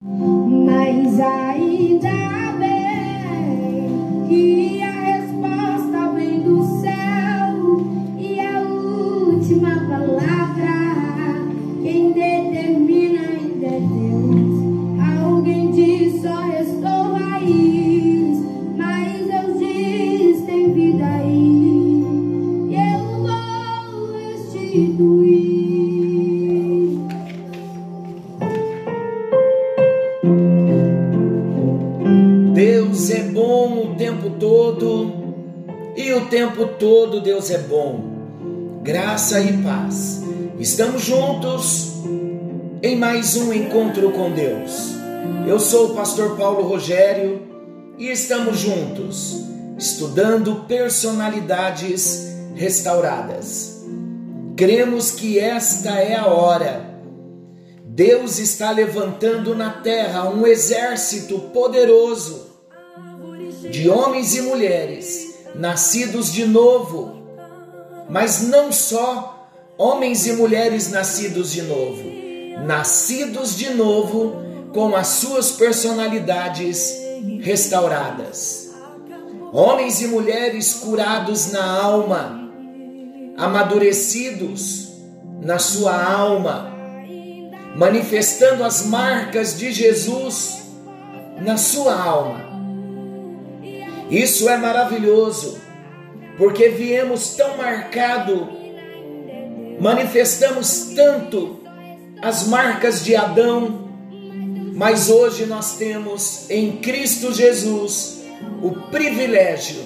Mas 0.00 1.18
ainda 1.18 2.08
bem 2.08 2.47
Deus 37.48 37.50
é 37.50 37.58
bom. 37.58 38.80
Graça 38.82 39.40
e 39.40 39.62
paz. 39.62 40.20
Estamos 40.58 41.02
juntos 41.02 41.94
em 42.82 42.94
mais 42.96 43.36
um 43.36 43.52
encontro 43.52 44.10
com 44.12 44.30
Deus. 44.32 44.92
Eu 45.46 45.58
sou 45.58 45.90
o 45.90 45.94
pastor 45.94 46.36
Paulo 46.36 46.68
Rogério 46.68 47.40
e 47.96 48.10
estamos 48.10 48.58
juntos 48.58 49.44
estudando 49.78 50.66
personalidades 50.66 52.28
restauradas. 52.54 53.82
Cremos 54.54 55.12
que 55.12 55.38
esta 55.38 55.98
é 56.00 56.16
a 56.16 56.26
hora. 56.26 57.00
Deus 57.84 58.38
está 58.38 58.70
levantando 58.70 59.54
na 59.54 59.70
terra 59.70 60.28
um 60.28 60.46
exército 60.46 61.38
poderoso 61.52 62.46
de 63.70 63.88
homens 63.88 64.36
e 64.36 64.42
mulheres 64.42 65.28
nascidos 65.54 66.32
de 66.32 66.46
novo, 66.46 67.17
mas 68.08 68.42
não 68.42 68.72
só 68.72 69.50
homens 69.76 70.26
e 70.26 70.32
mulheres 70.32 70.90
nascidos 70.90 71.52
de 71.52 71.62
novo, 71.62 72.02
nascidos 72.64 73.56
de 73.56 73.70
novo 73.70 74.36
com 74.72 74.94
as 74.96 75.06
suas 75.08 75.52
personalidades 75.52 76.94
restauradas. 77.40 78.68
Homens 79.52 80.02
e 80.02 80.08
mulheres 80.08 80.74
curados 80.74 81.52
na 81.52 81.64
alma, 81.64 82.50
amadurecidos 83.36 84.88
na 85.40 85.58
sua 85.58 85.94
alma, 86.04 86.72
manifestando 87.76 88.64
as 88.64 88.84
marcas 88.86 89.56
de 89.56 89.72
Jesus 89.72 90.62
na 91.40 91.56
sua 91.56 91.94
alma. 91.94 92.48
Isso 94.10 94.48
é 94.48 94.56
maravilhoso, 94.56 95.58
porque 96.38 96.68
viemos 96.68 97.34
tão 97.34 97.56
marcado, 97.56 98.48
manifestamos 99.80 100.92
tanto 100.94 101.58
as 102.22 102.46
marcas 102.46 103.04
de 103.04 103.16
Adão, 103.16 103.88
mas 104.74 105.10
hoje 105.10 105.44
nós 105.46 105.76
temos 105.76 106.48
em 106.48 106.76
Cristo 106.76 107.34
Jesus 107.34 108.20
o 108.62 108.70
privilégio 108.90 109.82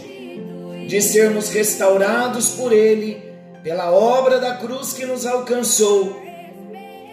de 0.87 1.01
sermos 1.01 1.49
restaurados 1.49 2.51
por 2.51 2.71
Ele, 2.71 3.23
pela 3.65 3.91
obra 3.91 4.39
da 4.39 4.57
cruz 4.57 4.93
que 4.93 5.07
nos 5.07 5.25
alcançou. 5.25 6.21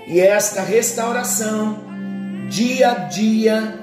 E 0.05 0.19
esta 0.19 0.61
restauração, 0.61 1.79
dia 2.49 2.91
a 2.91 2.93
dia, 2.95 3.79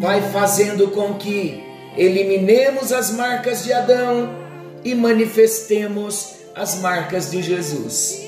vai 0.00 0.20
fazendo 0.32 0.88
com 0.88 1.14
que 1.14 1.62
eliminemos 1.96 2.92
as 2.92 3.12
marcas 3.12 3.62
de 3.62 3.72
Adão 3.72 4.39
e 4.84 4.94
manifestemos 4.94 6.34
as 6.54 6.76
marcas 6.76 7.30
de 7.30 7.42
Jesus. 7.42 8.20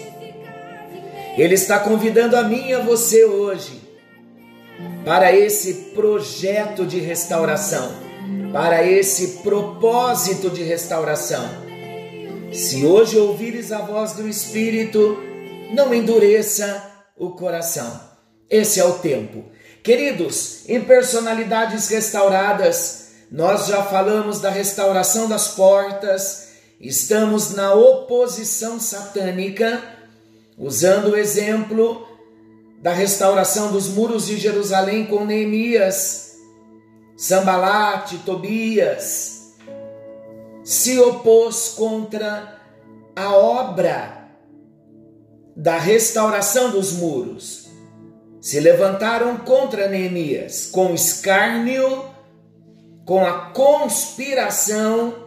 Ele 1.37 1.55
está 1.55 1.79
convidando 1.79 2.37
a 2.37 2.43
mim 2.43 2.69
e 2.69 2.75
a 2.75 2.81
você 2.81 3.25
hoje 3.25 3.81
para 5.05 5.35
esse 5.35 5.75
projeto 5.95 6.87
de 6.87 7.01
restauração, 7.01 7.93
para 8.53 8.87
esse 8.87 9.43
propósito 9.43 10.51
de 10.51 10.63
restauração. 10.63 11.49
Se 12.53 12.85
hoje 12.85 13.19
ouvires 13.19 13.73
a 13.73 13.79
voz 13.79 14.13
do 14.13 14.29
Espírito, 14.29 15.19
não 15.73 15.95
endureça 15.95 16.83
o 17.17 17.31
coração. 17.31 18.01
Esse 18.51 18.79
é 18.79 18.85
o 18.85 18.99
tempo. 18.99 19.45
Queridos, 19.83 20.69
em 20.69 20.81
personalidades 20.83 21.89
restauradas, 21.89 23.13
nós 23.31 23.67
já 23.67 23.83
falamos 23.83 24.41
da 24.41 24.51
restauração 24.51 25.27
das 25.29 25.49
portas, 25.49 26.42
estamos 26.83 27.55
na 27.55 27.73
oposição 27.73 28.81
satânica, 28.81 29.81
usando 30.59 31.13
o 31.13 31.17
exemplo 31.17 32.09
da 32.81 32.93
restauração 32.93 33.71
dos 33.71 33.89
muros 33.89 34.27
de 34.27 34.37
Jerusalém 34.37 35.07
com 35.07 35.25
Neemias, 35.25 36.33
Sambalate, 37.17 38.19
Tobias, 38.19 39.55
se 40.65 40.99
opôs 40.99 41.69
contra 41.77 42.61
a 43.15 43.33
obra 43.33 44.29
da 45.55 45.79
restauração 45.79 46.71
dos 46.73 46.93
muros. 46.93 47.71
Se 48.41 48.59
levantaram 48.59 49.37
contra 49.37 49.89
Neemias 49.89 50.67
com 50.67 50.93
escárnio, 50.93 52.05
com 53.05 53.25
a 53.25 53.51
conspiração 53.51 55.22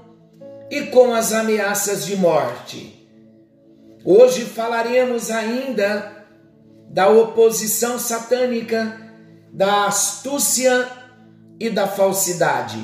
e 0.76 0.88
com 0.88 1.14
as 1.14 1.32
ameaças 1.32 2.06
de 2.06 2.18
morte. 2.18 3.08
Hoje 4.04 4.42
falaremos 4.42 5.32
ainda 5.32 6.28
da 6.90 7.08
oposição 7.08 7.98
satânica, 7.98 9.00
da 9.54 9.86
astúcia 9.86 10.86
e 11.58 11.70
da 11.70 11.88
falsidade. 11.88 12.78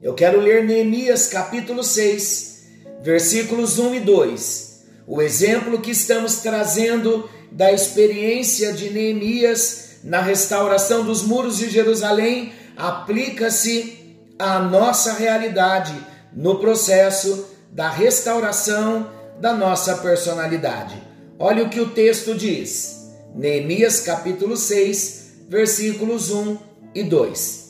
Eu 0.00 0.14
quero 0.14 0.38
ler 0.40 0.62
Neemias 0.62 1.26
capítulo 1.26 1.82
6, 1.82 2.62
versículos 3.02 3.80
1 3.80 3.96
e 3.96 4.00
2. 4.00 4.86
O 5.04 5.20
exemplo 5.20 5.80
que 5.80 5.90
estamos 5.90 6.36
trazendo 6.36 7.28
da 7.50 7.72
experiência 7.72 8.72
de 8.72 8.90
Neemias 8.90 9.98
na 10.04 10.20
restauração 10.20 11.04
dos 11.04 11.24
muros 11.24 11.58
de 11.58 11.68
Jerusalém 11.68 12.52
aplica-se 12.76 14.16
à 14.38 14.60
nossa 14.60 15.14
realidade 15.14 15.96
no 16.32 16.58
processo 16.58 17.46
da 17.70 17.90
restauração 17.90 19.10
da 19.40 19.54
nossa 19.54 19.98
personalidade. 19.98 21.00
Olha 21.38 21.64
o 21.64 21.70
que 21.70 21.80
o 21.80 21.90
texto 21.90 22.34
diz. 22.34 23.08
Neemias 23.34 24.00
capítulo 24.00 24.56
6, 24.56 25.46
versículos 25.48 26.30
1 26.30 26.58
e 26.94 27.02
2. 27.04 27.68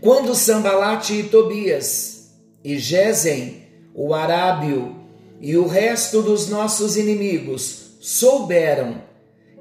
Quando 0.00 0.34
Sambalate 0.34 1.14
e 1.14 1.22
Tobias 1.24 2.32
e 2.64 2.78
Gesem, 2.78 3.62
o 3.94 4.12
arábio 4.12 4.96
e 5.40 5.56
o 5.56 5.66
resto 5.66 6.22
dos 6.22 6.48
nossos 6.48 6.96
inimigos 6.96 7.96
souberam 8.00 9.02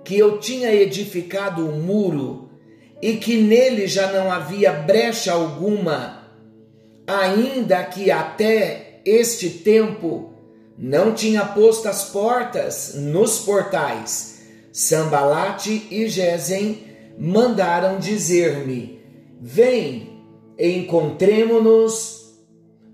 que 0.04 0.18
eu 0.18 0.40
tinha 0.40 0.74
edificado 0.74 1.68
um 1.68 1.82
muro 1.82 2.50
e 3.02 3.18
que 3.18 3.38
nele 3.38 3.88
já 3.88 4.12
não 4.12 4.32
havia 4.32 4.72
brecha 4.72 5.32
alguma, 5.32 6.21
ainda 7.20 7.84
que 7.84 8.10
até 8.10 9.02
este 9.06 9.50
tempo 9.50 10.34
não 10.78 11.14
tinha 11.14 11.46
posto 11.46 11.88
as 11.88 12.06
portas 12.06 12.96
nos 12.96 13.40
portais, 13.40 14.42
Sambalate 14.72 15.88
e 15.92 16.08
Gesem 16.08 16.84
mandaram 17.18 18.00
dizer-me: 18.00 19.00
Vem, 19.40 20.24
encontremo-nos 20.58 22.22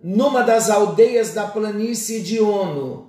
numa 0.03 0.41
das 0.41 0.69
aldeias 0.69 1.33
da 1.33 1.45
planície 1.47 2.21
de 2.21 2.39
Ono. 2.39 3.07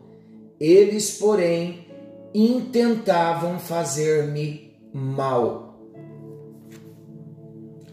Eles, 0.61 1.12
porém, 1.12 1.87
intentavam 2.35 3.59
fazer-me 3.59 4.77
mal. 4.93 5.79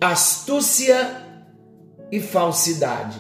Astúcia 0.01 1.25
e 2.15 2.21
falsidade. 2.21 3.19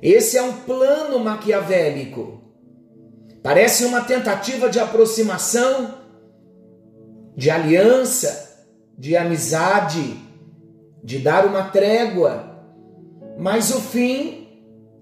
Esse 0.00 0.38
é 0.38 0.42
um 0.42 0.52
plano 0.52 1.18
maquiavélico. 1.18 2.40
Parece 3.42 3.84
uma 3.84 4.00
tentativa 4.00 4.68
de 4.68 4.80
aproximação, 4.80 5.94
de 7.36 7.50
aliança, 7.50 8.64
de 8.98 9.16
amizade, 9.16 10.16
de 11.02 11.18
dar 11.18 11.46
uma 11.46 11.64
trégua, 11.64 12.64
mas 13.38 13.70
o 13.70 13.80
fim 13.80 14.48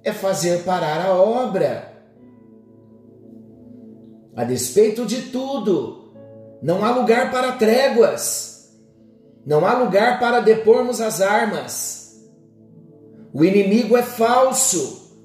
é 0.02 0.12
fazer 0.12 0.64
parar 0.64 1.06
a 1.06 1.14
obra. 1.14 1.92
A 4.36 4.42
despeito 4.42 5.06
de 5.06 5.30
tudo, 5.30 6.12
não 6.60 6.84
há 6.84 6.90
lugar 6.90 7.30
para 7.30 7.52
tréguas. 7.52 8.54
Não 9.46 9.66
há 9.66 9.74
lugar 9.74 10.18
para 10.18 10.40
depormos 10.40 11.00
as 11.00 11.20
armas. 11.20 12.03
O 13.34 13.44
inimigo 13.44 13.96
é 13.96 14.02
falso. 14.02 15.18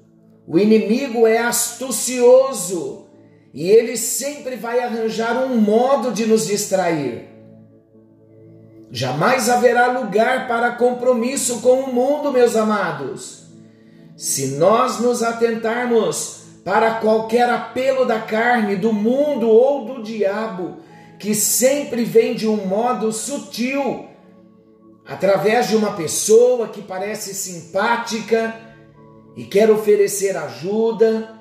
O 0.44 0.58
inimigo 0.58 1.28
é 1.28 1.38
astucioso. 1.38 3.06
E 3.54 3.70
ele 3.70 3.96
sempre 3.96 4.56
vai 4.56 4.80
arranjar 4.80 5.44
um 5.44 5.56
modo 5.56 6.10
de 6.10 6.26
nos 6.26 6.48
distrair. 6.48 7.28
Jamais 8.90 9.48
haverá 9.48 9.86
lugar 9.86 10.48
para 10.48 10.72
compromisso 10.72 11.60
com 11.60 11.82
o 11.82 11.92
mundo, 11.92 12.32
meus 12.32 12.56
amados. 12.56 13.44
Se 14.16 14.56
nós 14.58 14.98
nos 14.98 15.22
atentarmos 15.22 16.40
para 16.64 16.94
qualquer 16.94 17.48
apelo 17.48 18.04
da 18.04 18.18
carne, 18.18 18.74
do 18.74 18.92
mundo 18.92 19.48
ou 19.48 19.84
do 19.84 20.02
diabo, 20.02 20.78
que 21.16 21.32
sempre 21.32 22.02
vem 22.02 22.34
de 22.34 22.48
um 22.48 22.66
modo 22.66 23.12
sutil, 23.12 24.09
através 25.10 25.68
de 25.68 25.74
uma 25.74 25.94
pessoa 25.94 26.68
que 26.68 26.80
parece 26.80 27.34
simpática 27.34 28.54
e 29.36 29.42
quer 29.42 29.68
oferecer 29.68 30.36
ajuda, 30.36 31.36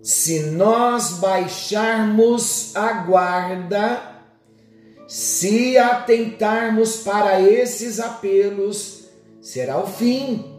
se 0.00 0.44
nós 0.52 1.18
baixarmos 1.18 2.76
a 2.76 2.92
guarda, 3.02 4.22
se 5.08 5.76
atentarmos 5.76 6.98
para 6.98 7.40
esses 7.40 7.98
apelos, 7.98 9.08
será 9.40 9.82
o 9.82 9.86
fim. 9.88 10.56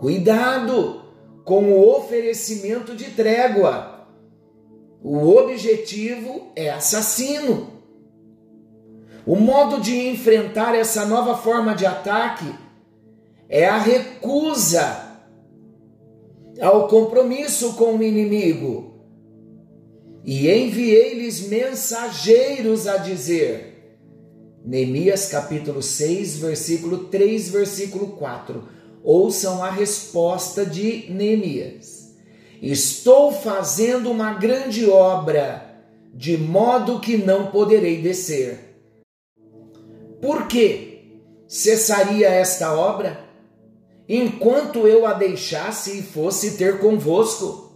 Cuidado 0.00 1.04
com 1.44 1.72
o 1.72 1.88
oferecimento 1.96 2.96
de 2.96 3.12
trégua. 3.12 4.08
O 5.00 5.36
objetivo 5.36 6.50
é 6.56 6.68
assassino. 6.68 7.81
O 9.24 9.36
modo 9.36 9.80
de 9.80 10.08
enfrentar 10.08 10.74
essa 10.74 11.06
nova 11.06 11.36
forma 11.36 11.74
de 11.74 11.86
ataque 11.86 12.52
é 13.48 13.68
a 13.68 13.78
recusa 13.78 15.20
ao 16.60 16.88
compromisso 16.88 17.74
com 17.74 17.96
o 17.96 18.02
inimigo 18.02 18.92
e 20.24 20.50
enviei-lhes 20.50 21.48
mensageiros 21.48 22.86
a 22.88 22.96
dizer. 22.96 23.98
Neemias 24.64 25.26
capítulo 25.26 25.82
6, 25.82 26.38
versículo 26.38 27.04
3, 27.04 27.48
versículo 27.48 28.08
4. 28.16 28.62
Ouçam 29.04 29.62
a 29.62 29.70
resposta 29.70 30.64
de 30.64 31.06
Neemias. 31.10 32.14
Estou 32.60 33.32
fazendo 33.32 34.10
uma 34.10 34.34
grande 34.34 34.88
obra, 34.88 35.80
de 36.14 36.36
modo 36.38 37.00
que 37.00 37.16
não 37.16 37.48
poderei 37.48 38.00
descer. 38.00 38.71
Por 40.22 40.46
que 40.46 41.20
cessaria 41.46 42.30
esta 42.30 42.72
obra? 42.72 43.28
Enquanto 44.08 44.86
eu 44.86 45.04
a 45.04 45.12
deixasse 45.12 45.98
e 45.98 46.02
fosse 46.02 46.56
ter 46.56 46.78
convosco 46.78 47.72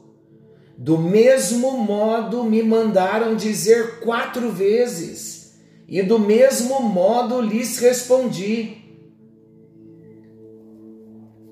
do 0.79 0.99
mesmo 0.99 1.79
modo 1.79 2.45
me 2.45 2.63
mandaram 2.63 3.35
dizer 3.35 4.01
quatro 4.01 4.51
vezes, 4.51 5.55
e 5.89 6.03
do 6.03 6.19
mesmo 6.19 6.83
modo 6.83 7.41
lhes 7.41 7.79
respondi. 7.79 8.77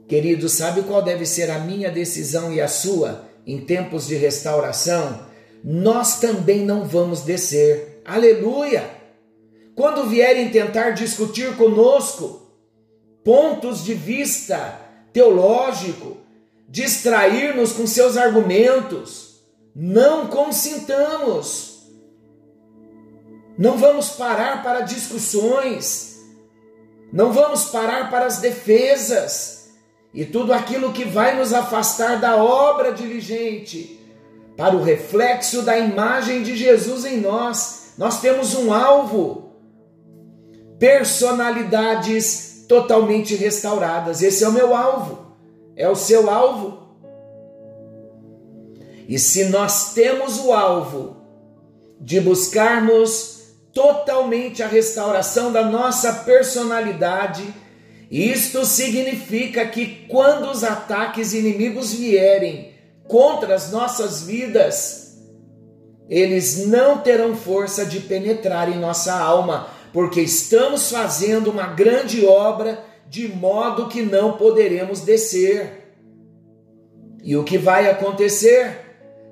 Querido, 0.07 0.49
sabe 0.49 0.83
qual 0.83 1.01
deve 1.01 1.25
ser 1.25 1.51
a 1.51 1.59
minha 1.59 1.91
decisão 1.91 2.53
e 2.53 2.61
a 2.61 2.69
sua 2.69 3.27
em 3.47 3.65
tempos 3.65 4.07
de 4.07 4.17
restauração? 4.17 5.27
Nós 5.63 6.21
também 6.21 6.65
não 6.65 6.85
vamos 6.85 7.23
descer. 7.23 8.03
Aleluia! 8.05 8.94
Quando 9.75 10.09
vierem 10.09 10.51
tentar 10.51 10.91
discutir 10.91 11.57
conosco 11.57 12.43
pontos 13.25 13.85
de 13.85 13.95
vista 13.95 14.81
teológico, 15.13 16.19
distrair-nos 16.69 17.73
com 17.73 17.87
seus 17.87 18.17
argumentos. 18.17 19.41
Não 19.75 20.27
consintamos. 20.27 21.85
Não 23.57 23.79
vamos 23.79 24.11
parar 24.11 24.63
para 24.63 24.81
discussões. 24.81 26.19
Não 27.13 27.33
vamos 27.33 27.67
parar 27.67 28.11
para 28.11 28.27
as 28.27 28.39
defesas 28.39 29.71
e 30.13 30.25
tudo 30.25 30.53
aquilo 30.53 30.93
que 30.93 31.05
vai 31.05 31.37
nos 31.37 31.53
afastar 31.53 32.21
da 32.21 32.37
obra 32.37 32.93
diligente 32.93 34.01
para 34.57 34.77
o 34.77 34.83
reflexo 34.83 35.63
da 35.63 35.79
imagem 35.79 36.43
de 36.43 36.57
Jesus 36.57 37.05
em 37.05 37.21
nós. 37.21 37.95
Nós 37.97 38.21
temos 38.21 38.55
um 38.55 38.73
alvo. 38.73 39.44
Personalidades 40.85 42.65
totalmente 42.69 43.35
restauradas. 43.35 44.23
Esse 44.23 44.45
é 44.45 44.49
o 44.49 44.53
meu 44.53 44.75
alvo 44.75 45.25
é 45.77 45.89
o 45.89 45.97
seu 45.97 46.31
alvo. 46.31 46.85
E 49.09 49.19
se 49.19 49.47
nós 49.47 49.93
temos 49.93 50.39
o 50.39 50.53
alvo 50.53 51.17
de 52.01 52.21
buscarmos 52.21 53.43
totalmente 53.73 54.63
a 54.63 54.69
restauração 54.69 55.53
da 55.53 55.65
nossa 55.65 56.13
personalidade, 56.13 57.43
isto 58.11 58.65
significa 58.65 59.67
que 59.67 60.07
quando 60.09 60.51
os 60.51 60.63
ataques 60.63 61.35
inimigos 61.35 61.93
vierem 61.93 62.73
contra 63.09 63.55
as 63.55 63.71
nossas 63.71 64.23
vidas, 64.23 65.19
eles 66.09 66.67
não 66.67 66.99
terão 66.99 67.35
força 67.35 67.85
de 67.85 68.01
penetrar 68.01 68.71
em 68.71 68.79
nossa 68.79 69.13
alma, 69.13 69.69
porque 69.95 70.21
estamos 70.21 70.91
fazendo 70.91 71.53
uma 71.53 71.69
grande 71.69 72.27
obra 72.27 72.85
de 73.09 73.29
modo 73.29 73.87
que 73.87 74.03
não 74.03 74.33
poderemos 74.33 75.03
descer. 75.03 75.95
E 77.23 77.37
o 77.37 77.45
que 77.45 77.57
vai 77.57 77.89
acontecer? 77.89 78.77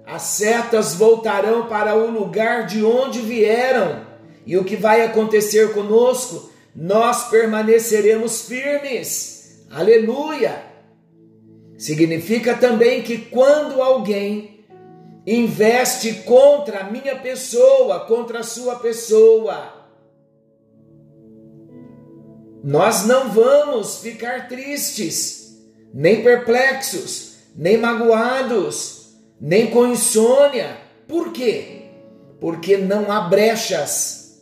As 0.07 0.23
setas 0.23 0.95
voltarão 0.95 1.67
para 1.67 1.97
o 1.97 2.09
lugar 2.13 2.65
de 2.65 2.85
onde 2.85 3.19
vieram. 3.19 4.07
E 4.47 4.57
o 4.57 4.63
que 4.63 4.77
vai 4.77 5.05
acontecer 5.05 5.75
conosco? 5.75 6.53
Nós 6.77 7.29
permaneceremos 7.29 8.43
firmes. 8.43 9.67
Aleluia! 9.69 10.63
Significa 11.77 12.55
também 12.55 13.03
que 13.03 13.19
quando 13.19 13.83
alguém 13.83 14.65
investe 15.27 16.23
contra 16.25 16.83
a 16.83 16.85
minha 16.85 17.17
pessoa, 17.17 18.07
contra 18.07 18.39
a 18.39 18.45
sua 18.45 18.77
pessoa, 18.77 19.82
nós 22.63 23.07
não 23.07 23.31
vamos 23.31 23.99
ficar 23.99 24.49
tristes, 24.49 25.59
nem 25.93 26.23
perplexos, 26.23 27.39
nem 27.57 27.77
magoados, 27.77 29.17
nem 29.41 29.69
com 29.71 29.87
insônia. 29.87 30.77
Por 31.09 31.33
quê? 31.33 31.91
Porque 32.41 32.77
não 32.77 33.11
há 33.11 33.23
brechas. 33.23 34.41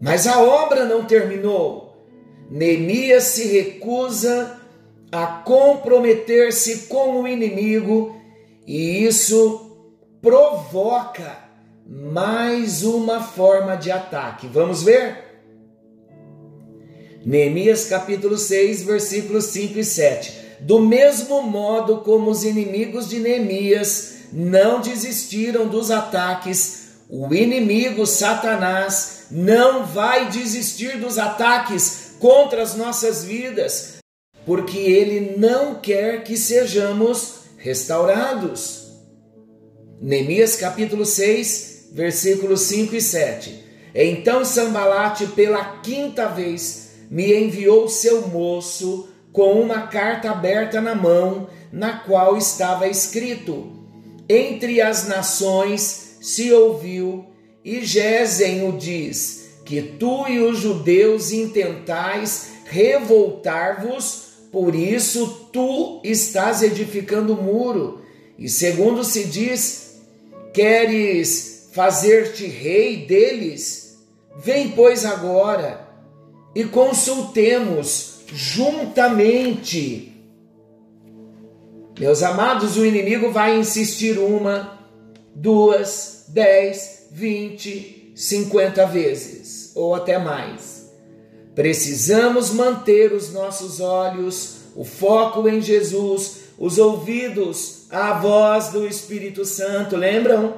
Mas 0.00 0.26
a 0.26 0.40
obra 0.40 0.84
não 0.84 1.04
terminou. 1.04 2.04
Neemias 2.50 3.24
se 3.24 3.46
recusa 3.46 4.58
a 5.12 5.26
comprometer-se 5.26 6.86
com 6.86 7.22
o 7.22 7.28
inimigo 7.28 8.16
e 8.66 9.04
isso 9.04 9.76
provoca 10.20 11.38
mais 11.86 12.82
uma 12.82 13.22
forma 13.22 13.76
de 13.76 13.90
ataque. 13.90 14.46
Vamos 14.46 14.82
ver? 14.82 15.27
Neemias 17.24 17.84
capítulo 17.84 18.38
6, 18.38 18.82
versículos 18.82 19.46
5 19.46 19.78
e 19.78 19.84
7. 19.84 20.32
Do 20.60 20.80
mesmo 20.80 21.42
modo 21.42 21.98
como 21.98 22.30
os 22.30 22.44
inimigos 22.44 23.08
de 23.08 23.18
Neemias 23.18 24.18
não 24.32 24.80
desistiram 24.80 25.66
dos 25.66 25.90
ataques, 25.90 26.88
o 27.08 27.34
inimigo 27.34 28.06
Satanás 28.06 29.26
não 29.30 29.84
vai 29.84 30.28
desistir 30.30 30.98
dos 30.98 31.18
ataques 31.18 32.12
contra 32.20 32.62
as 32.62 32.76
nossas 32.76 33.24
vidas, 33.24 33.96
porque 34.46 34.78
ele 34.78 35.36
não 35.36 35.74
quer 35.76 36.22
que 36.22 36.36
sejamos 36.36 37.34
restaurados. 37.56 38.92
Neemias 40.00 40.54
capítulo 40.54 41.04
6, 41.04 41.88
versículos 41.92 42.60
5 42.62 42.94
e 42.94 43.00
7. 43.00 43.64
Então 43.94 44.44
Sambalate 44.44 45.26
pela 45.28 45.80
quinta 45.80 46.28
vez 46.28 46.87
me 47.10 47.32
enviou 47.34 47.88
seu 47.88 48.28
moço 48.28 49.08
com 49.32 49.60
uma 49.60 49.86
carta 49.86 50.30
aberta 50.30 50.80
na 50.80 50.94
mão, 50.94 51.48
na 51.72 51.98
qual 52.00 52.36
estava 52.36 52.88
escrito: 52.88 53.70
Entre 54.28 54.80
as 54.80 55.06
nações 55.06 56.18
se 56.20 56.52
ouviu, 56.52 57.26
e 57.64 57.84
Gesem 57.84 58.68
o 58.68 58.72
diz, 58.72 59.48
que 59.64 59.82
tu 59.82 60.26
e 60.28 60.40
os 60.40 60.58
judeus 60.58 61.32
intentais 61.32 62.48
revoltar-vos, 62.64 64.28
por 64.50 64.74
isso 64.74 65.48
tu 65.52 66.00
estás 66.02 66.62
edificando 66.62 67.34
o 67.34 67.42
muro. 67.42 68.02
E 68.38 68.48
segundo 68.48 69.04
se 69.04 69.24
diz, 69.24 70.00
queres 70.54 71.68
fazer-te 71.72 72.46
rei 72.46 73.04
deles? 73.06 73.98
Vem, 74.36 74.70
pois, 74.70 75.04
agora 75.04 75.87
e 76.54 76.64
consultemos 76.64 78.20
juntamente. 78.32 80.14
Meus 81.98 82.22
amados, 82.22 82.76
o 82.76 82.84
inimigo 82.84 83.30
vai 83.32 83.58
insistir 83.58 84.18
uma, 84.18 84.78
duas, 85.34 86.26
dez, 86.28 87.08
vinte, 87.10 88.12
cinquenta 88.14 88.86
vezes 88.86 89.72
ou 89.74 89.94
até 89.94 90.18
mais. 90.18 90.92
Precisamos 91.54 92.50
manter 92.50 93.12
os 93.12 93.32
nossos 93.32 93.80
olhos, 93.80 94.58
o 94.76 94.84
foco 94.84 95.48
em 95.48 95.60
Jesus, 95.60 96.42
os 96.58 96.78
ouvidos 96.78 97.86
à 97.90 98.12
voz 98.12 98.68
do 98.68 98.86
Espírito 98.86 99.44
Santo, 99.44 99.96
lembram? 99.96 100.54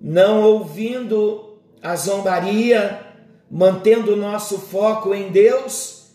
Não 0.00 0.42
ouvindo 0.42 1.58
a 1.82 1.94
zombaria, 1.96 3.07
mantendo 3.50 4.12
o 4.12 4.16
nosso 4.16 4.58
foco 4.58 5.14
em 5.14 5.30
Deus, 5.30 6.12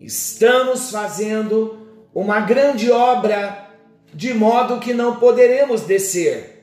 estamos 0.00 0.90
fazendo 0.90 1.86
uma 2.14 2.40
grande 2.40 2.90
obra 2.90 3.68
de 4.14 4.32
modo 4.32 4.80
que 4.80 4.94
não 4.94 5.16
poderemos 5.16 5.82
descer. 5.82 6.58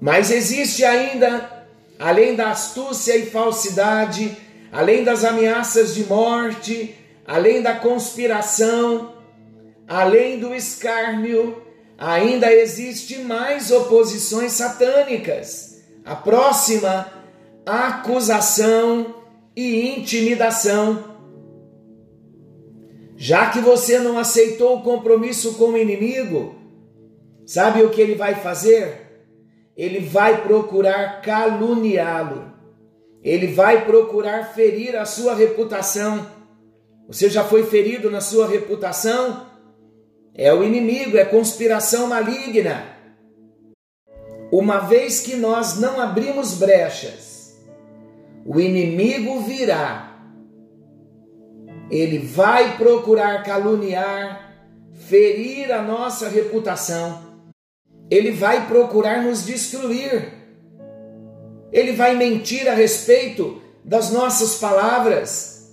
Mas 0.00 0.30
existe 0.30 0.84
ainda, 0.84 1.66
além 1.98 2.34
da 2.34 2.50
astúcia 2.50 3.16
e 3.16 3.26
falsidade, 3.26 4.36
além 4.72 5.04
das 5.04 5.24
ameaças 5.24 5.94
de 5.94 6.04
morte, 6.04 6.94
além 7.26 7.60
da 7.60 7.74
conspiração, 7.74 9.14
além 9.86 10.38
do 10.38 10.54
escárnio, 10.54 11.62
ainda 11.98 12.50
existe 12.50 13.18
mais 13.18 13.70
oposições 13.70 14.52
satânicas. 14.52 15.82
A 16.04 16.16
próxima, 16.16 17.19
acusação 17.66 19.14
e 19.54 19.88
intimidação. 19.88 21.04
Já 23.16 23.50
que 23.50 23.60
você 23.60 23.98
não 23.98 24.18
aceitou 24.18 24.78
o 24.78 24.82
compromisso 24.82 25.54
com 25.54 25.70
o 25.70 25.78
inimigo, 25.78 26.54
sabe 27.44 27.82
o 27.82 27.90
que 27.90 28.00
ele 28.00 28.14
vai 28.14 28.34
fazer? 28.34 29.26
Ele 29.76 30.00
vai 30.00 30.42
procurar 30.42 31.20
caluniá-lo. 31.20 32.50
Ele 33.22 33.48
vai 33.48 33.84
procurar 33.84 34.54
ferir 34.54 34.96
a 34.96 35.04
sua 35.04 35.34
reputação. 35.34 36.26
Você 37.06 37.28
já 37.28 37.44
foi 37.44 37.64
ferido 37.64 38.10
na 38.10 38.20
sua 38.20 38.48
reputação? 38.48 39.46
É 40.34 40.52
o 40.54 40.64
inimigo, 40.64 41.18
é 41.18 41.24
conspiração 41.24 42.06
maligna. 42.06 42.82
Uma 44.50 44.78
vez 44.78 45.20
que 45.20 45.36
nós 45.36 45.78
não 45.78 46.00
abrimos 46.00 46.54
brechas, 46.54 47.29
o 48.50 48.60
inimigo 48.60 49.40
virá 49.40 50.10
ele 51.90 52.18
vai 52.18 52.76
procurar 52.76 53.42
caluniar, 53.42 54.54
ferir 55.08 55.72
a 55.72 55.82
nossa 55.82 56.28
reputação. 56.28 57.28
Ele 58.08 58.30
vai 58.30 58.68
procurar 58.68 59.22
nos 59.24 59.44
destruir. 59.44 60.32
Ele 61.72 61.92
vai 61.92 62.14
mentir 62.14 62.68
a 62.68 62.74
respeito 62.74 63.60
das 63.84 64.10
nossas 64.12 64.56
palavras. 64.56 65.72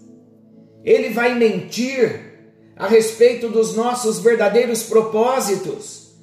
Ele 0.84 1.10
vai 1.10 1.36
mentir 1.36 2.50
a 2.76 2.88
respeito 2.88 3.50
dos 3.50 3.76
nossos 3.76 4.20
verdadeiros 4.20 4.84
propósitos. 4.84 6.16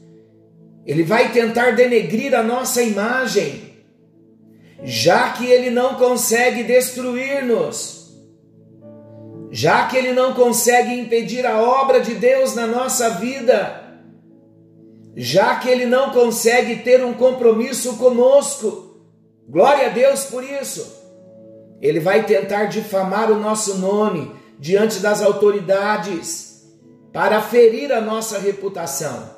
Ele 0.84 1.04
vai 1.04 1.32
tentar 1.32 1.73
denegrir 1.73 2.34
a 2.34 2.42
nossa 2.42 2.82
imagem, 2.82 3.74
já 4.83 5.33
que 5.33 5.47
ele 5.47 5.71
não 5.71 5.95
consegue 5.95 6.62
destruir-nos 6.62 8.04
já 9.57 9.87
que 9.87 9.97
ele 9.97 10.12
não 10.12 10.35
consegue 10.35 10.99
impedir 10.99 11.47
a 11.47 11.62
obra 11.62 12.00
de 12.00 12.14
Deus 12.14 12.57
na 12.57 12.66
nossa 12.66 13.11
vida, 13.11 13.85
já 15.16 15.54
que 15.61 15.69
ele 15.69 15.87
não 15.87 16.11
consegue 16.11 16.83
ter 16.83 17.04
um 17.04 17.14
compromisso 17.14 17.97
conosco, 17.97 19.00
glória 19.49 19.87
a 19.87 19.90
Deus 19.90 20.25
por 20.25 20.43
isso. 20.43 20.85
Ele 21.81 22.00
vai 22.00 22.25
tentar 22.25 22.64
difamar 22.64 23.31
o 23.31 23.38
nosso 23.38 23.78
nome 23.78 24.35
diante 24.59 24.99
das 24.99 25.23
autoridades 25.23 26.64
para 27.12 27.40
ferir 27.40 27.93
a 27.93 28.00
nossa 28.00 28.40
reputação. 28.40 29.34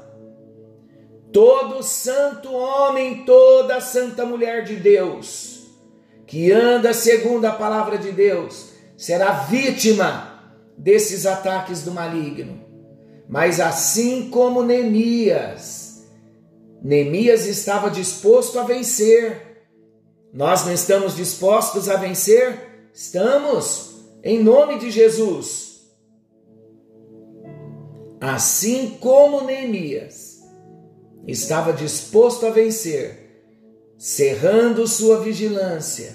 Todo 1.32 1.82
santo 1.82 2.52
homem, 2.52 3.24
toda 3.24 3.80
santa 3.80 4.24
mulher 4.24 4.64
de 4.64 4.76
Deus, 4.76 5.66
que 6.26 6.50
anda 6.50 6.94
segundo 6.94 7.44
a 7.44 7.52
palavra 7.52 7.98
de 7.98 8.12
Deus, 8.12 8.70
será 8.96 9.32
vítima 9.32 10.54
desses 10.76 11.26
ataques 11.26 11.82
do 11.82 11.92
maligno. 11.92 12.64
Mas 13.28 13.60
assim 13.60 14.30
como 14.30 14.62
Neemias, 14.62 16.06
Neemias 16.82 17.46
estava 17.46 17.90
disposto 17.90 18.58
a 18.58 18.62
vencer. 18.62 19.66
Nós 20.32 20.64
não 20.64 20.72
estamos 20.72 21.16
dispostos 21.16 21.88
a 21.88 21.96
vencer? 21.96 22.88
Estamos, 22.94 24.06
em 24.22 24.42
nome 24.42 24.78
de 24.78 24.90
Jesus. 24.90 25.90
Assim 28.20 28.96
como 29.00 29.42
Neemias 29.42 30.35
estava 31.26 31.72
disposto 31.72 32.46
a 32.46 32.50
vencer, 32.50 33.42
cerrando 33.98 34.86
sua 34.86 35.20
vigilância, 35.20 36.14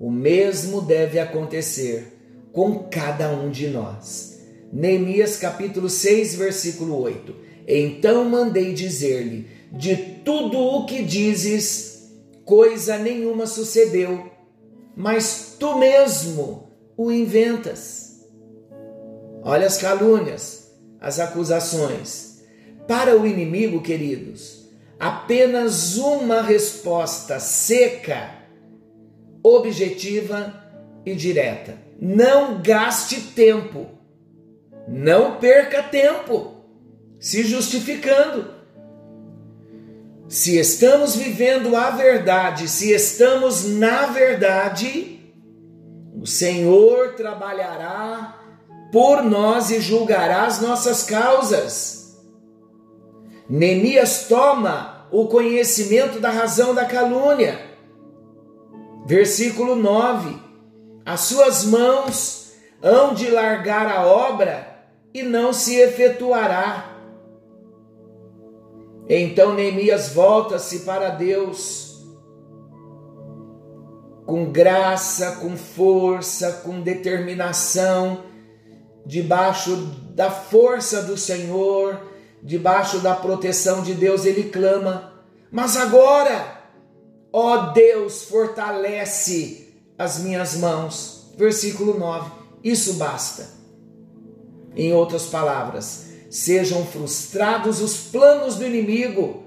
o 0.00 0.10
mesmo 0.10 0.80
deve 0.80 1.18
acontecer 1.18 2.18
com 2.52 2.88
cada 2.90 3.30
um 3.30 3.50
de 3.50 3.68
nós. 3.68 4.40
Neemias 4.72 5.36
capítulo 5.36 5.88
6, 5.88 6.34
versículo 6.34 7.00
8. 7.00 7.34
Então 7.66 8.24
mandei 8.24 8.74
dizer-lhe: 8.74 9.46
De 9.72 9.96
tudo 10.24 10.58
o 10.58 10.86
que 10.86 11.02
dizes, 11.02 12.10
coisa 12.44 12.98
nenhuma 12.98 13.46
sucedeu, 13.46 14.30
mas 14.96 15.56
tu 15.58 15.78
mesmo 15.78 16.70
o 16.96 17.12
inventas. 17.12 18.26
Olha 19.42 19.66
as 19.66 19.78
calúnias, 19.78 20.72
as 21.00 21.20
acusações. 21.20 22.27
Para 22.88 23.16
o 23.16 23.24
inimigo, 23.24 23.80
queridos, 23.80 24.68
apenas 24.98 25.96
uma 25.96 26.42
resposta 26.42 27.38
seca, 27.38 28.30
objetiva 29.44 30.52
e 31.06 31.14
direta 31.14 31.86
não 32.00 32.62
gaste 32.62 33.20
tempo. 33.20 33.88
Não 34.86 35.36
perca 35.36 35.82
tempo 35.82 36.54
se 37.18 37.42
justificando. 37.42 38.56
Se 40.28 40.58
estamos 40.58 41.16
vivendo 41.16 41.74
a 41.74 41.90
verdade, 41.90 42.68
se 42.68 42.92
estamos 42.92 43.64
na 43.64 44.06
verdade, 44.06 45.20
o 46.14 46.26
Senhor 46.26 47.14
trabalhará 47.14 48.38
por 48.92 49.22
nós 49.22 49.70
e 49.70 49.80
julgará 49.80 50.46
as 50.46 50.60
nossas 50.60 51.02
causas. 51.02 51.97
Neemias 53.48 54.26
toma 54.28 55.06
o 55.10 55.26
conhecimento 55.26 56.20
da 56.20 56.30
razão 56.30 56.74
da 56.74 56.84
calúnia. 56.84 57.58
Versículo 59.06 59.74
9 59.74 60.48
as 61.08 61.20
suas 61.20 61.64
mãos 61.64 62.52
hão 62.82 63.14
de 63.14 63.30
largar 63.30 63.86
a 63.86 64.06
obra 64.06 64.90
e 65.14 65.22
não 65.22 65.54
se 65.54 65.74
efetuará. 65.76 66.98
Então 69.08 69.54
Neemias 69.54 70.10
volta-se 70.10 70.80
para 70.80 71.08
Deus 71.08 72.06
com 74.26 74.52
graça, 74.52 75.36
com 75.36 75.56
força, 75.56 76.60
com 76.62 76.82
determinação, 76.82 78.24
debaixo 79.06 79.74
da 80.14 80.30
força 80.30 81.00
do 81.00 81.16
Senhor, 81.16 81.98
debaixo 82.42 83.00
da 83.00 83.14
proteção 83.14 83.82
de 83.82 83.94
Deus, 83.94 84.24
ele 84.24 84.44
clama: 84.50 85.12
Mas 85.50 85.76
agora, 85.76 86.62
ó 87.32 87.72
Deus, 87.72 88.22
fortalece 88.24 89.74
as 89.98 90.18
minhas 90.20 90.56
mãos. 90.56 91.32
Versículo 91.36 91.98
9. 91.98 92.30
Isso 92.62 92.94
basta. 92.94 93.48
Em 94.76 94.92
outras 94.92 95.26
palavras, 95.26 96.06
sejam 96.30 96.84
frustrados 96.86 97.80
os 97.80 97.96
planos 97.96 98.56
do 98.56 98.66
inimigo 98.66 99.44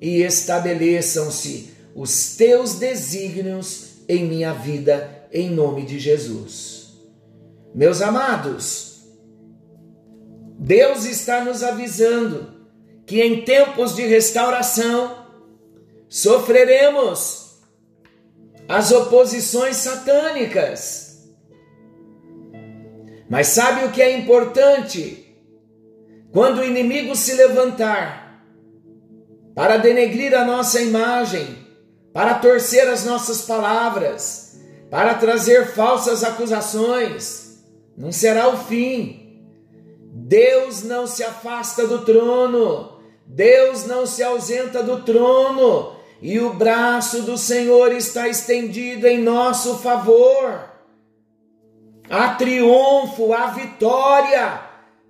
e 0.00 0.22
estabeleçam-se 0.22 1.74
os 1.94 2.36
teus 2.36 2.74
desígnios 2.74 3.96
em 4.08 4.24
minha 4.24 4.52
vida, 4.52 5.26
em 5.32 5.50
nome 5.50 5.84
de 5.84 5.98
Jesus. 5.98 6.90
Meus 7.74 8.00
amados, 8.00 8.85
Deus 10.66 11.04
está 11.04 11.44
nos 11.44 11.62
avisando 11.62 12.52
que 13.06 13.22
em 13.22 13.44
tempos 13.44 13.94
de 13.94 14.02
restauração 14.04 15.24
sofreremos 16.08 17.60
as 18.68 18.90
oposições 18.90 19.76
satânicas. 19.76 21.24
Mas 23.30 23.46
sabe 23.46 23.84
o 23.84 23.92
que 23.92 24.02
é 24.02 24.18
importante? 24.18 25.38
Quando 26.32 26.58
o 26.58 26.64
inimigo 26.64 27.14
se 27.14 27.34
levantar 27.34 28.44
para 29.54 29.76
denegrir 29.76 30.34
a 30.34 30.44
nossa 30.44 30.82
imagem, 30.82 31.46
para 32.12 32.34
torcer 32.40 32.88
as 32.88 33.04
nossas 33.04 33.42
palavras, 33.42 34.58
para 34.90 35.14
trazer 35.14 35.68
falsas 35.68 36.24
acusações, 36.24 37.62
não 37.96 38.10
será 38.10 38.48
o 38.48 38.56
fim. 38.64 39.25
Deus 40.28 40.82
não 40.82 41.06
se 41.06 41.22
afasta 41.22 41.86
do 41.86 42.04
trono, 42.04 43.00
Deus 43.24 43.86
não 43.86 44.04
se 44.04 44.24
ausenta 44.24 44.82
do 44.82 45.02
trono, 45.04 45.94
e 46.20 46.40
o 46.40 46.52
braço 46.52 47.22
do 47.22 47.38
Senhor 47.38 47.92
está 47.92 48.26
estendido 48.26 49.06
em 49.06 49.22
nosso 49.22 49.78
favor. 49.78 50.68
Há 52.10 52.34
triunfo, 52.34 53.32
há 53.32 53.46
vitória 53.52 54.62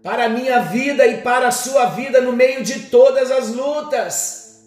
para 0.02 0.26
a 0.26 0.28
minha 0.28 0.61
vida 0.61 1.06
e 1.06 1.23
para 1.23 1.49
a 1.49 1.52
sua 1.52 1.87
vida 1.87 2.20
no 2.20 2.35
meio 2.35 2.62
de 2.62 2.80
todas 2.90 3.30
as 3.30 3.49
lutas. 3.49 4.66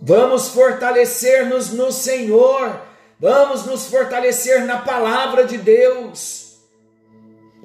Vamos 0.00 0.50
fortalecer-nos 0.50 1.72
no 1.72 1.90
Senhor, 1.90 2.80
vamos 3.18 3.66
nos 3.66 3.88
fortalecer 3.88 4.64
na 4.66 4.78
palavra 4.78 5.44
de 5.44 5.58
Deus, 5.58 6.39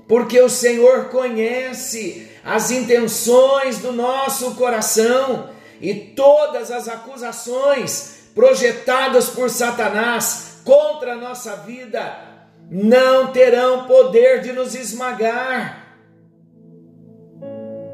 porque 0.07 0.39
o 0.39 0.50
Senhor 0.50 1.05
conhece 1.05 2.27
as 2.43 2.69
intenções 2.69 3.79
do 3.79 3.91
nosso 3.91 4.55
coração 4.55 5.50
e 5.81 5.93
todas 5.93 6.69
as 6.71 6.88
acusações 6.88 8.29
projetadas 8.35 9.29
por 9.29 9.50
Satanás 9.50 10.59
contra 10.63 11.13
a 11.13 11.17
nossa 11.17 11.55
vida 11.57 12.35
não 12.69 13.31
terão 13.31 13.85
poder 13.85 14.41
de 14.41 14.51
nos 14.51 14.75
esmagar. 14.75 15.85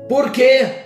Por 0.07 0.31
quê? 0.31 0.85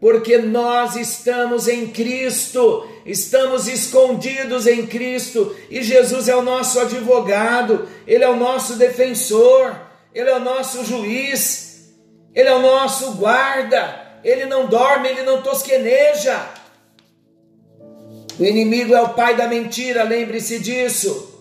Porque 0.00 0.38
nós 0.38 0.94
estamos 0.96 1.66
em 1.66 1.88
Cristo, 1.88 2.88
estamos 3.04 3.66
escondidos 3.66 4.66
em 4.66 4.86
Cristo 4.86 5.54
e 5.68 5.82
Jesus 5.82 6.28
é 6.28 6.36
o 6.36 6.42
nosso 6.42 6.78
advogado, 6.78 7.88
Ele 8.06 8.24
é 8.24 8.28
o 8.28 8.36
nosso 8.36 8.76
defensor, 8.76 9.87
Ele 10.14 10.30
é 10.30 10.36
o 10.36 10.40
nosso 10.40 10.84
juiz, 10.84 11.94
Ele 12.34 12.48
é 12.48 12.54
o 12.54 12.62
nosso 12.62 13.14
guarda 13.14 14.08
ele 14.24 14.46
não 14.46 14.66
dorme, 14.66 15.08
ele 15.08 15.22
não 15.22 15.42
tosqueneja. 15.42 16.48
O 18.38 18.44
inimigo 18.44 18.94
é 18.94 19.00
o 19.00 19.14
pai 19.14 19.36
da 19.36 19.48
mentira, 19.48 20.02
lembre-se 20.04 20.58
disso. 20.58 21.34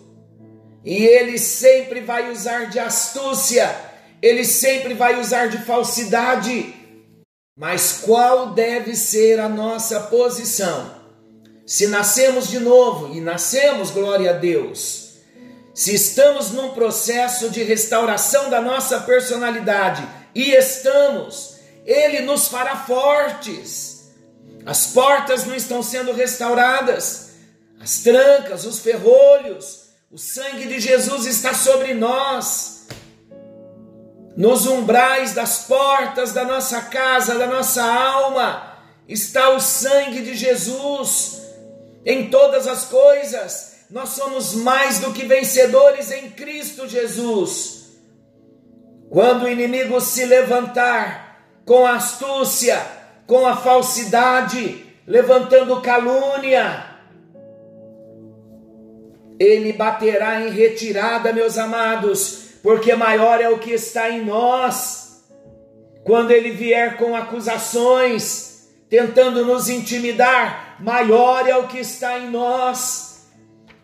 E 0.83 1.05
ele 1.05 1.37
sempre 1.37 2.01
vai 2.01 2.31
usar 2.31 2.69
de 2.69 2.79
astúcia, 2.79 3.75
ele 4.21 4.45
sempre 4.45 4.93
vai 4.93 5.19
usar 5.19 5.47
de 5.47 5.59
falsidade. 5.59 6.73
Mas 7.57 7.99
qual 8.03 8.51
deve 8.51 8.95
ser 8.95 9.39
a 9.39 9.49
nossa 9.49 10.01
posição? 10.01 10.95
Se 11.65 11.87
nascemos 11.87 12.47
de 12.47 12.59
novo, 12.59 13.13
e 13.13 13.19
nascemos, 13.19 13.91
glória 13.91 14.29
a 14.29 14.33
Deus, 14.33 15.06
se 15.77 15.93
estamos 15.93 16.49
num 16.49 16.69
processo 16.69 17.51
de 17.51 17.61
restauração 17.61 18.49
da 18.49 18.59
nossa 18.59 19.01
personalidade, 19.01 20.03
e 20.33 20.53
estamos, 20.53 21.57
ele 21.85 22.21
nos 22.21 22.47
fará 22.47 22.77
fortes. 22.77 24.09
As 24.65 24.87
portas 24.87 25.45
não 25.45 25.53
estão 25.53 25.83
sendo 25.83 26.13
restauradas, 26.13 27.29
as 27.79 27.99
trancas, 27.99 28.65
os 28.65 28.79
ferrolhos, 28.79 29.89
o 30.11 30.17
sangue 30.17 30.65
de 30.65 30.79
Jesus 30.79 31.27
está 31.27 31.53
sobre 31.53 31.93
nós. 31.93 32.87
Nos 34.35 34.65
umbrais 34.65 35.35
das 35.35 35.59
portas 35.65 36.33
da 36.33 36.43
nossa 36.43 36.81
casa, 36.81 37.37
da 37.37 37.45
nossa 37.45 37.83
alma, 37.83 38.79
está 39.07 39.51
o 39.51 39.59
sangue 39.59 40.23
de 40.23 40.35
Jesus. 40.35 41.39
Em 42.03 42.31
todas 42.31 42.65
as 42.65 42.85
coisas, 42.85 43.76
nós 43.89 44.09
somos 44.09 44.53
mais 44.53 44.99
do 44.99 45.13
que 45.13 45.25
vencedores 45.25 46.11
em 46.11 46.29
Cristo 46.29 46.87
Jesus. 46.87 47.97
Quando 49.09 49.43
o 49.43 49.49
inimigo 49.49 49.99
se 50.01 50.25
levantar, 50.25 51.27
com 51.67 51.85
astúcia, 51.85 52.81
com 53.27 53.45
a 53.45 53.55
falsidade, 53.57 54.85
levantando 55.05 55.81
calúnia. 55.81 56.85
Ele 59.37 59.73
baterá 59.73 60.41
em 60.41 60.49
retirada, 60.49 61.33
meus 61.33 61.57
amados, 61.57 62.45
porque 62.63 62.95
maior 62.95 63.41
é 63.41 63.49
o 63.49 63.59
que 63.59 63.71
está 63.71 64.09
em 64.09 64.25
nós. 64.25 65.25
Quando 66.05 66.31
ele 66.31 66.51
vier 66.51 66.95
com 66.95 67.13
acusações, 67.13 68.69
tentando 68.89 69.45
nos 69.45 69.69
intimidar, 69.69 70.77
maior 70.79 71.47
é 71.47 71.55
o 71.57 71.67
que 71.67 71.79
está 71.79 72.17
em 72.17 72.29
nós. 72.29 73.06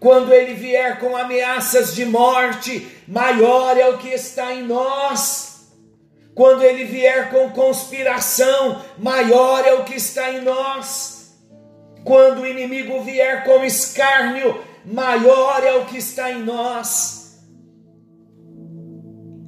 Quando 0.04 0.34
ele 0.34 0.54
vier 0.54 1.00
com 1.00 1.16
ameaças 1.16 1.96
de 1.96 2.04
morte, 2.04 2.86
maior 3.08 3.78
é 3.78 3.88
o 3.88 3.98
que 3.98 4.10
está 4.10 4.54
em 4.54 4.64
nós. 4.64 5.72
Quando 6.36 6.62
ele 6.62 6.84
vier 6.84 7.32
com 7.32 7.52
conspiração, 7.52 8.84
maior 8.98 9.66
é 9.66 9.76
o 9.76 9.86
que 9.86 9.96
está 9.96 10.30
em 10.30 10.42
nós. 10.42 11.38
Quando 12.04 12.42
o 12.42 12.46
inimigo 12.46 13.02
vier 13.02 13.46
com 13.46 13.64
escárnio, 13.64 14.62
maior 14.84 15.64
é 15.64 15.76
o 15.76 15.86
que 15.86 16.00
está 16.00 16.30
em 16.30 16.44
nós. 16.44 17.40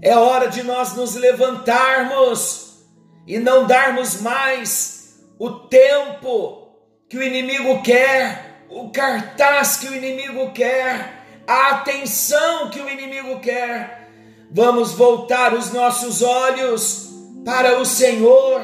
É 0.01 0.15
hora 0.15 0.47
de 0.47 0.63
nós 0.63 0.95
nos 0.95 1.15
levantarmos 1.15 2.85
e 3.27 3.39
não 3.39 3.67
darmos 3.67 4.21
mais 4.21 5.19
o 5.37 5.49
tempo 5.67 6.69
que 7.09 7.17
o 7.17 7.23
inimigo 7.23 7.83
quer, 7.83 8.44
o 8.69 8.89
cartaz 8.89 9.78
que 9.78 9.88
o 9.88 9.95
inimigo 9.95 10.51
quer, 10.51 11.23
a 11.47 11.69
atenção 11.71 12.69
que 12.69 12.80
o 12.80 12.89
inimigo 12.89 13.39
quer 13.39 14.06
Vamos 14.51 14.93
voltar 14.93 15.54
os 15.54 15.73
nossos 15.73 16.21
olhos 16.21 17.10
para 17.43 17.78
o 17.80 17.86
Senhor, 17.86 18.62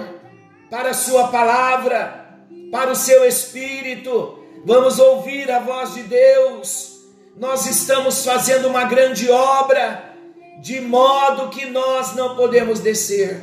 para 0.70 0.92
a 0.92 0.94
Sua 0.94 1.28
palavra, 1.28 2.38
para 2.72 2.92
o 2.92 2.96
Seu 2.96 3.26
Espírito. 3.26 4.40
Vamos 4.64 5.00
ouvir 5.00 5.52
a 5.52 5.60
voz 5.60 5.94
de 5.96 6.04
Deus. 6.04 7.02
Nós 7.36 7.66
estamos 7.66 8.24
fazendo 8.24 8.70
uma 8.70 8.86
grande 8.86 9.30
obra, 9.30 10.16
de 10.62 10.80
modo 10.80 11.50
que 11.50 11.66
nós 11.66 12.16
não 12.16 12.38
podemos 12.38 12.80
descer. 12.80 13.42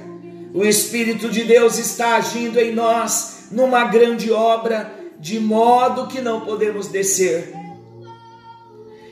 O 0.54 0.64
Espírito 0.64 1.28
de 1.28 1.44
Deus 1.44 1.76
está 1.76 2.16
agindo 2.16 2.58
em 2.58 2.72
nós 2.72 3.48
numa 3.50 3.84
grande 3.84 4.32
obra, 4.32 4.90
de 5.18 5.40
modo 5.40 6.06
que 6.06 6.20
não 6.20 6.42
podemos 6.42 6.88
descer. 6.88 7.52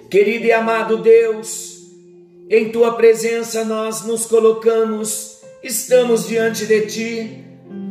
Querido 0.08 0.46
e 0.46 0.52
amado 0.52 0.98
Deus, 0.98 1.76
em 2.48 2.70
tua 2.70 2.94
presença 2.94 3.64
nós 3.64 4.02
nos 4.02 4.24
colocamos, 4.26 5.40
estamos 5.62 6.28
diante 6.28 6.64
de 6.64 6.80
ti. 6.86 7.44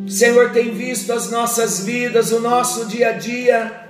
Senhor, 0.08 0.52
tem 0.52 0.72
visto 0.72 1.12
as 1.12 1.30
nossas 1.30 1.84
vidas, 1.84 2.32
o 2.32 2.40
nosso 2.40 2.86
dia 2.86 3.10
a 3.10 3.12
dia. 3.12 3.86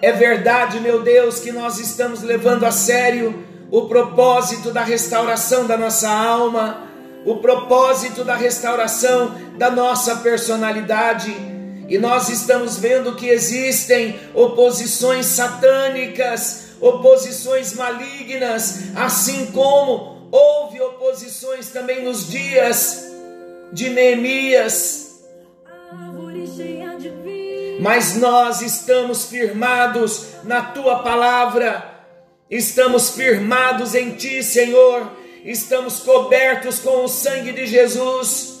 É 0.00 0.12
verdade, 0.12 0.80
meu 0.80 1.02
Deus, 1.02 1.40
que 1.40 1.52
nós 1.52 1.78
estamos 1.78 2.22
levando 2.22 2.64
a 2.64 2.70
sério 2.70 3.44
o 3.70 3.82
propósito 3.86 4.70
da 4.70 4.82
restauração 4.82 5.66
da 5.66 5.76
nossa 5.76 6.08
alma, 6.08 6.86
o 7.24 7.36
propósito 7.36 8.24
da 8.24 8.34
restauração 8.34 9.34
da 9.58 9.70
nossa 9.70 10.16
personalidade. 10.16 11.55
E 11.88 11.98
nós 11.98 12.28
estamos 12.28 12.78
vendo 12.78 13.14
que 13.14 13.28
existem 13.28 14.18
oposições 14.34 15.26
satânicas, 15.26 16.70
oposições 16.80 17.74
malignas, 17.74 18.96
assim 18.96 19.46
como 19.46 20.28
houve 20.30 20.80
oposições 20.80 21.68
também 21.68 22.04
nos 22.04 22.28
dias 22.28 23.06
de 23.72 23.88
Neemias. 23.90 25.06
Mas 27.80 28.16
nós 28.16 28.62
estamos 28.62 29.26
firmados 29.26 30.26
na 30.42 30.62
tua 30.62 31.00
palavra, 31.00 32.04
estamos 32.50 33.10
firmados 33.10 33.94
em 33.94 34.12
ti, 34.12 34.42
Senhor, 34.42 35.12
estamos 35.44 36.00
cobertos 36.00 36.80
com 36.80 37.04
o 37.04 37.08
sangue 37.08 37.52
de 37.52 37.66
Jesus. 37.66 38.55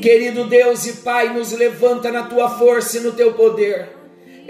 Querido 0.00 0.44
Deus 0.44 0.86
e 0.86 0.94
Pai, 0.94 1.28
nos 1.32 1.52
levanta 1.52 2.10
na 2.10 2.24
tua 2.24 2.50
força 2.58 2.98
e 2.98 3.00
no 3.00 3.12
teu 3.12 3.34
poder 3.34 4.00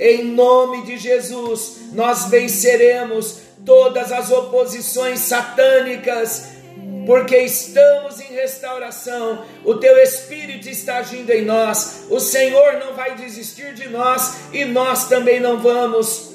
em 0.01 0.25
nome 0.25 0.83
de 0.83 0.97
Jesus, 0.97 1.91
nós 1.93 2.31
venceremos 2.31 3.39
todas 3.67 4.11
as 4.11 4.31
oposições 4.31 5.21
satânicas, 5.21 6.49
porque 7.05 7.37
estamos 7.37 8.19
em 8.19 8.33
restauração, 8.35 9.45
o 9.63 9.75
teu 9.75 9.99
Espírito 9.99 10.71
está 10.71 10.97
agindo 10.97 11.29
em 11.31 11.45
nós, 11.45 12.07
o 12.09 12.19
Senhor 12.19 12.79
não 12.83 12.95
vai 12.95 13.15
desistir 13.15 13.75
de 13.75 13.91
nós 13.91 14.37
e 14.55 14.65
nós 14.65 15.07
também 15.07 15.39
não 15.39 15.59
vamos. 15.59 16.31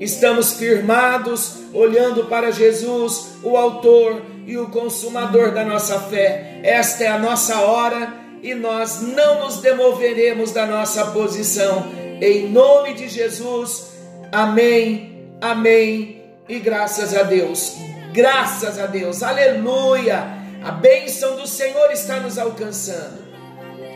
estamos 0.00 0.54
firmados, 0.54 1.56
olhando 1.72 2.26
para 2.26 2.52
Jesus, 2.52 3.38
o 3.42 3.56
Autor 3.56 4.22
e 4.46 4.56
o 4.56 4.68
Consumador 4.68 5.52
da 5.52 5.64
nossa 5.64 5.98
fé. 5.98 6.60
Esta 6.62 7.04
é 7.04 7.08
a 7.08 7.18
nossa 7.18 7.60
hora 7.60 8.23
e 8.44 8.54
nós 8.54 9.00
não 9.00 9.40
nos 9.40 9.56
demoveremos 9.56 10.52
da 10.52 10.66
nossa 10.66 11.06
posição. 11.06 11.90
Em 12.20 12.46
nome 12.50 12.92
de 12.92 13.08
Jesus, 13.08 13.86
amém, 14.30 15.30
amém 15.40 16.22
e 16.46 16.58
graças 16.58 17.16
a 17.16 17.22
Deus. 17.22 17.74
Graças 18.12 18.78
a 18.78 18.84
Deus, 18.84 19.22
aleluia. 19.22 20.44
A 20.62 20.70
bênção 20.70 21.36
do 21.36 21.46
Senhor 21.46 21.90
está 21.90 22.20
nos 22.20 22.38
alcançando. 22.38 23.24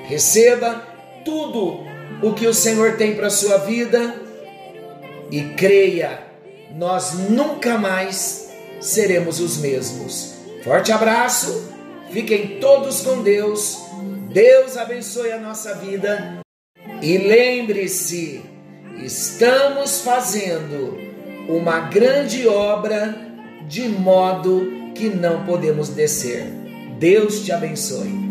Receba 0.07 0.83
tudo 1.27 1.85
o 2.23 2.33
que 2.33 2.47
o 2.47 2.55
Senhor 2.55 2.97
tem 2.97 3.15
para 3.15 3.27
a 3.27 3.31
sua 3.31 3.59
vida 3.59 4.15
e 5.31 5.43
creia, 5.59 6.21
nós 6.75 7.13
nunca 7.13 7.77
mais 7.77 8.49
seremos 8.81 9.41
os 9.41 9.59
mesmos. 9.59 10.37
Forte 10.65 10.91
abraço, 10.91 11.71
fiquem 12.11 12.59
todos 12.61 13.03
com 13.03 13.23
Deus, 13.23 13.79
Deus 14.29 14.77
abençoe 14.77 15.33
a 15.33 15.39
nossa 15.39 15.75
vida 15.77 16.41
e 17.01 17.17
lembre-se, 17.17 18.43
estamos 19.03 20.03
fazendo 20.03 20.99
uma 21.49 21.81
grande 21.81 22.47
obra 22.47 23.17
de 23.67 23.89
modo 23.89 24.93
que 24.95 25.09
não 25.09 25.47
podemos 25.47 25.89
descer. 25.89 26.45
Deus 26.99 27.43
te 27.43 27.53
abençoe. 27.53 28.29